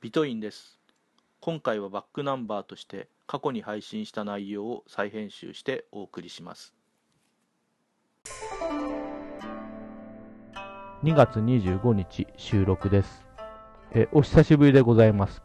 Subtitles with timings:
[0.00, 0.78] ビトインです。
[1.40, 6.74] 今回はバックナンバーとして過去に配信した内容を再編集してお送りします。
[11.04, 13.26] 2月25日収録です。
[13.92, 15.42] えお久しぶりでございます。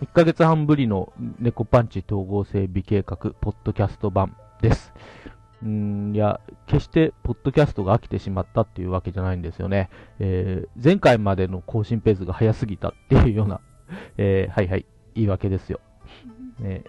[0.00, 4.94] 1ヶ月半ぶりの猫パンチ統合整備計画ポッドキャスト版です。
[5.62, 9.90] うんいや、決してポッドキャストが飽きてしまったっていうわけじゃないんですよね。
[10.20, 13.60] えー、前回までの更新ペースが早すぎたっていうような、
[14.18, 15.80] えー、はいはい、言い訳ですよ。
[16.60, 16.84] ね、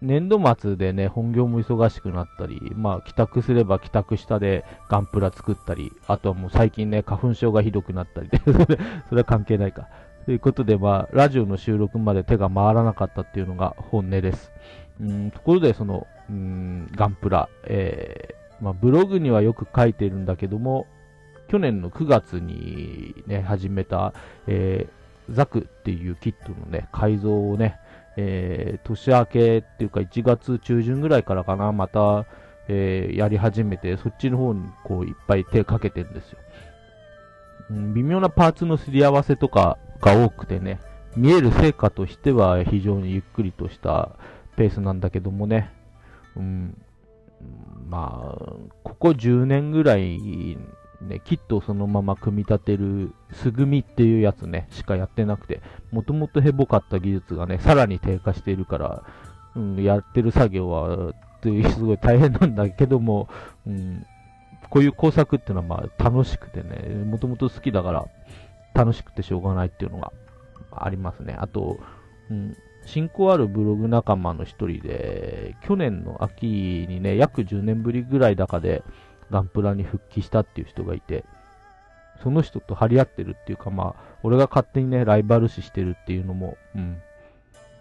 [0.00, 8.78] 年度末でね、本業も忙しくなったり、まあ、帰宅すれば帰宅下でガンプラ作ったり、あとはもう最近ね、花粉症がひどくなったり それ、
[9.08, 9.88] それは関係ないか。
[10.28, 14.52] ということで、まあ、ラジオの収録まで手が回らなかったっていうのが本音です。
[15.00, 20.86] うんところで、その、うんガンプラ、えーまあ、ブログにはよく書いてるんだけども、
[21.48, 24.12] 去年の9月にね、始めた、
[24.46, 27.78] えー、ザクっていうキットのね、改造をね、
[28.16, 32.26] えー、年明けっていうか1月中旬ぐらいからかな、また、
[32.68, 36.38] えー、やり始めて、そっちの方にこういっぱい手かけてるんですよ。
[37.70, 40.80] 微妙なパーツのすり合わせとかが多くてね、
[41.16, 44.10] 見える成果としては非常にゆっくりとした
[44.58, 45.70] ペースなんだけどもね、
[46.36, 46.76] うん、
[47.88, 48.38] まあ、
[48.82, 50.58] ここ10年ぐらい、
[51.00, 59.04] ね、キットをそのまま組み立てる、すぐみっていうやつね、しかやってなくて、もともとヘボかった技術がね、さらに低下しているから、
[59.54, 61.48] うん、やってる作業は、す
[61.80, 63.28] ごい大変なんだけども、
[63.64, 64.04] うん、
[64.70, 68.06] こういう工作っていうのはまあ楽しくてね、もともと好きだから
[68.74, 70.12] 楽しくてしょうがないっていうのが
[70.72, 71.36] ありますね。
[71.38, 71.78] あと、
[72.28, 72.56] うん、
[72.88, 78.82] 親交あるブログ仲間の一人で、去年の秋にね、約10年ぶりぐらいだかで
[79.30, 81.24] ガンプラに復帰したっていう人がいて、
[82.22, 87.00] その人と張り合ってるっていうか、まあ、俺が勝手にね、ライバル視してるっていうのも、うん、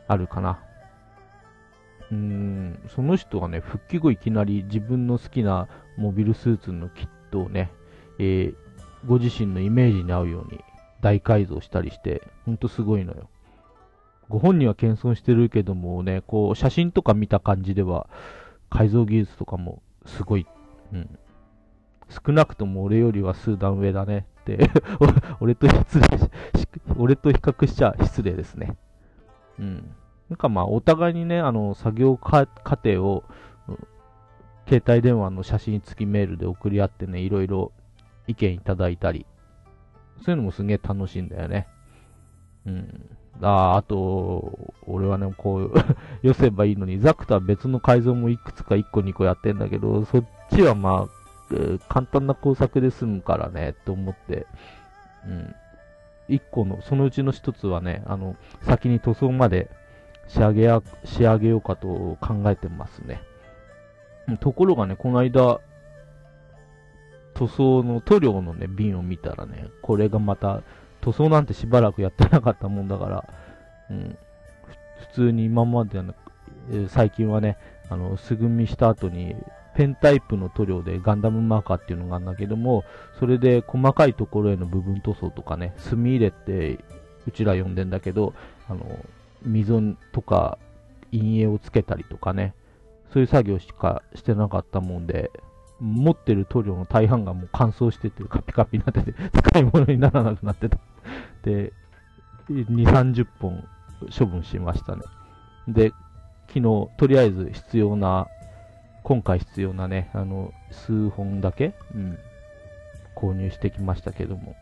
[0.07, 0.59] あるかな。
[2.11, 7.71] うーん、その人がね、復帰後いきなり自分の好きなモビルスーツのキットをね、
[8.19, 8.55] えー、
[9.05, 10.59] ご自身のイメージに合うように
[11.01, 13.29] 大改造したりして、ほんとすごいのよ。
[14.29, 18.09] ご本人は謙遜してるけどもね、こう、写真とか見た感じでは、
[18.69, 20.45] 改造技術とかもすごい、
[20.93, 21.17] うん。
[22.09, 24.69] 少なくとも俺よりは数段上だねって
[25.41, 26.05] 俺と失礼
[26.97, 28.77] 俺と比較しちゃ失礼ですね。
[29.59, 29.95] うん。
[30.29, 33.23] なんかまあ、お互いにね、あの、作業過程を、
[34.67, 37.71] 携帯電話の写真付きメールで送り合ってね、いろいろ
[38.27, 39.25] 意見いただいたり、
[40.21, 41.67] そういうのもすげえ楽しいんだよね。
[42.65, 43.09] うん。
[43.41, 45.71] ああと、俺はね、こう、
[46.21, 51.07] 寄せばいいのに、ザクとは別の改造もいくつか1個2個やってんだけど、そっちはまあ、
[51.51, 54.47] えー、簡単な工作で済むからね、と思って、
[55.25, 55.55] うん。
[56.29, 59.69] 1個の、そのうちの1つはね、あの、先に塗装まで
[60.27, 63.21] 仕上げや、仕上げようかと考えてますね。
[64.39, 65.61] ところがね、この間、
[67.33, 70.61] 塗装の塗料のね、瓶を見たらね、これがまた、
[71.07, 73.29] 塗装なんてしばらくやってなかったもんだから、
[73.89, 74.17] うん、
[75.13, 76.13] 普通に今までの、
[76.89, 77.57] 最近はね、
[77.89, 79.35] あの、素組みした後に、
[79.75, 82.83] ペンタイプの塗料でガンダムマーカーっていうのがあるんだけども、
[83.19, 86.79] それで細かいところへの部分塗装とかね、墨入れって
[87.25, 88.33] うちら呼んでんだけど、
[88.67, 89.05] あの、
[89.43, 89.79] 溝
[90.11, 90.57] とか
[91.11, 92.53] 陰影をつけたりとかね、
[93.13, 95.31] そういう作業しかしてなかったもんで、
[95.79, 100.77] 持ってる塗料の大半がもう乾燥してて、カピカピになってて、 使い物にならなくなってた。
[101.43, 101.73] で、
[102.49, 103.63] 2、30本
[104.17, 105.01] 処分しましたね。
[105.67, 105.91] で、
[106.47, 108.27] 昨日、とりあえず必要な、
[109.03, 112.17] 今回必要なね、あの、数本だけ、うん、
[113.15, 114.55] 購入してきましたけども、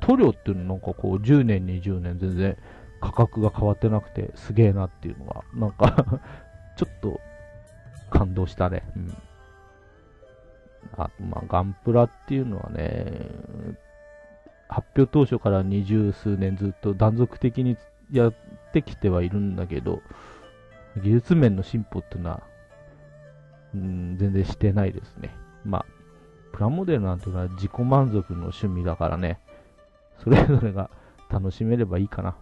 [0.00, 2.56] 塗料っていうのなんかこう、10年、20年全然
[3.00, 6.20] 価格が変わってなくて、すげえなっていうのが、なんか
[6.76, 7.18] ちょっと
[8.10, 8.82] 感動したね。
[8.96, 9.16] うん
[10.96, 13.12] あまあ、ガンプラっていうのはね、
[14.68, 17.76] 発表当初から二十数年ずっと断続的に
[18.12, 18.34] やっ
[18.72, 20.00] てきてはいるんだけど、
[21.02, 22.42] 技術面の進歩っていうのは、
[23.74, 25.30] うん、全然してないですね。
[25.64, 25.86] まあ、
[26.52, 29.40] プラモデルなんていうのは自己満足の趣味だからね、
[30.18, 30.90] それぞれが
[31.30, 32.36] 楽しめればいいかな。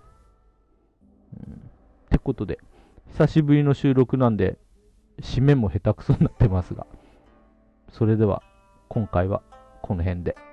[1.46, 1.58] うん、っ
[2.10, 2.58] てことで、
[3.12, 4.58] 久しぶりの収録なんで、
[5.20, 6.86] 締めも下手くそになってますが、
[7.92, 8.42] それでは
[8.88, 9.42] 今回は
[9.82, 10.47] この辺で。